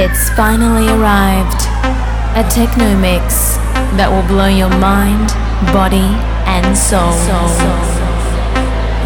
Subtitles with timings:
[0.00, 1.66] It's finally arrived.
[2.38, 3.58] A techno mix
[3.98, 5.26] that will blow your mind,
[5.74, 6.06] body,
[6.46, 7.10] and soul.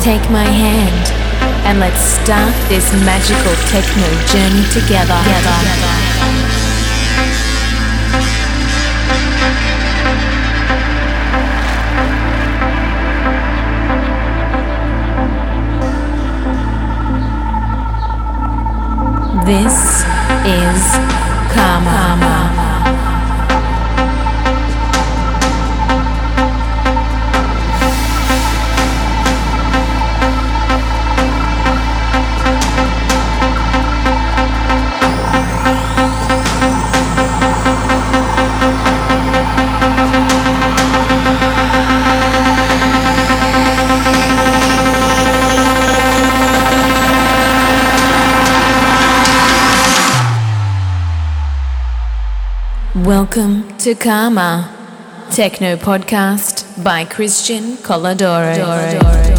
[0.04, 1.08] Take my hand
[1.64, 5.16] and let's start this magical techno journey together.
[19.46, 20.01] This
[20.44, 20.82] is
[21.54, 22.31] Karma.
[53.34, 54.68] Welcome to Karma,
[55.30, 59.31] Techno Podcast by Christian Coladoro.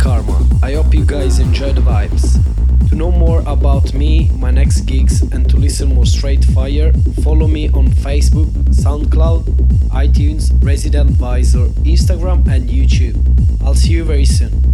[0.00, 0.48] Karma.
[0.62, 2.38] I hope you guys enjoy the vibes.
[2.88, 6.90] To know more about me, my next gigs, and to listen more straight fire,
[7.22, 9.44] follow me on Facebook, SoundCloud,
[9.90, 13.18] iTunes, Resident Advisor, Instagram, and YouTube.
[13.62, 14.69] I'll see you very soon.